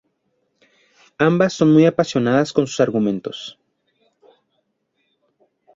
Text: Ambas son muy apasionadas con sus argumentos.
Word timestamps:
Ambas 1.19 1.53
son 1.53 1.73
muy 1.73 1.85
apasionadas 1.85 2.51
con 2.53 2.65
sus 2.65 2.79
argumentos. 2.79 3.59